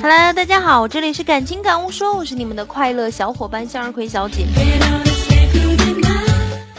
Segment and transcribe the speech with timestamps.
[0.00, 4.46] Hello，大家好，这里是感情感悟说，我是你们的快乐小伙伴向日葵小姐。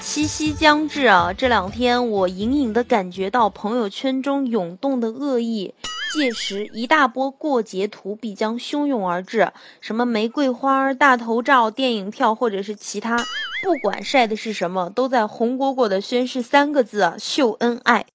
[0.01, 5.75] 七夕将至啊，这两天我隐隐的感觉到朋友圈中涌动的恶意。
[6.15, 13.17] 届时，一大波过节图必将汹涌而至，什么玫瑰花、大头照、电影票，或者是其他，
[13.63, 18.05] 不管晒的是什么，都在红果果的宣誓三个字啊，秀恩爱。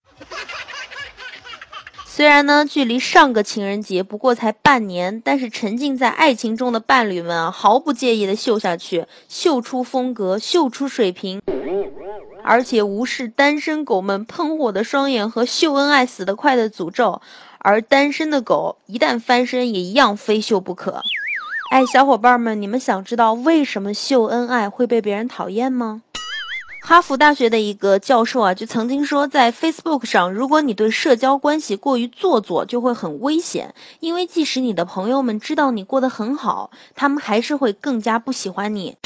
[2.19, 11.41] 虽然呢，距离上个情人节不过才半年，但是沉浸在爱情中的伴侣们啊，毫不介意的秀下去，秀出风格，秀出水平，
[12.43, 17.23] 而且无视单身狗们喷火的双眼和秀恩爱死得快的诅咒。
[17.59, 21.05] 而单身的狗一旦翻身，也一样非秀不可。
[21.71, 26.03] 哎，小伙伴们，你们想知道为什么秀恩爱会被别人讨厌吗？
[26.89, 33.75] 哈佛大学的一个教授啊，就曾经说，在 Facebook 上，如果你对社交关系过于做作，就会很危险。
[34.01, 38.97] 因为即使你的朋友们知道你过得很好，他们还是会更加不喜欢你。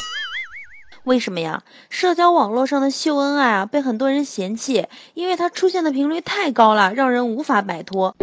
[1.02, 1.64] 为什么呀？
[1.90, 8.14] 社交网络上的秀恩爱啊，被很多人嫌弃，因为它出现的频率太高了，让人无法摆脱。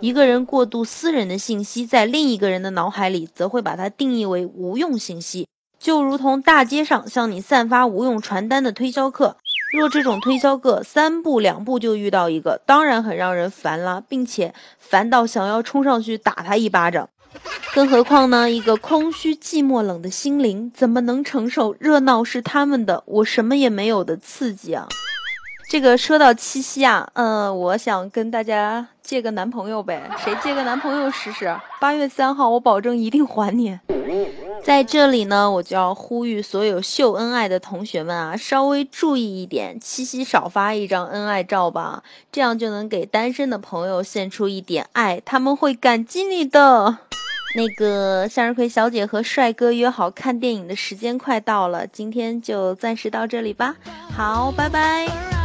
[0.00, 5.46] 一个人过度私人的信息，在另一个人的脑海里，则会把它定义为无用信息。
[5.78, 9.36] 就如同大街上向你散发无用传单的推销客，
[9.72, 17.08] 若这种推销客三步两步就遇到一个，当然很让人烦了，并且烦到想要冲上去打他一巴掌。
[17.74, 18.50] 更何况呢？
[18.50, 24.88] 一个空虚、寂寞、冷的心灵，怎么能承受热闹是他们的，我什么也没有的刺激啊？
[25.70, 31.54] 这个说到七夕啊，嗯，我想跟大家借个男朋友呗，谁借个男朋友试试？
[31.78, 33.78] 八月三号，我保证一定还你。
[34.64, 46.98] 在这里呢，我就要呼吁所有秀恩爱的同学们啊，稍微注意一点，七夕少发一张恩爱照吧，这样就能给单身的朋友献出一点爱，他们会感激你的。
[47.56, 53.74] 那个向日葵小姐和帅哥约好看电影的时间快到了，今天就暂时到这里吧。
[54.14, 55.37] 好，拜拜。